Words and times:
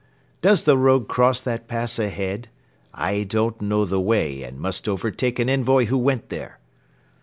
Does 0.41 0.63
the 0.65 0.79
road 0.79 1.07
cross 1.07 1.41
that 1.41 1.67
pass 1.67 1.99
ahead? 1.99 2.47
I 2.91 3.21
don't 3.21 3.61
know 3.61 3.85
the 3.85 4.01
way 4.01 4.41
and 4.41 4.59
must 4.59 4.89
overtake 4.89 5.37
an 5.37 5.47
envoy 5.47 5.85
who 5.85 5.97
went 5.99 6.29
there." 6.29 6.59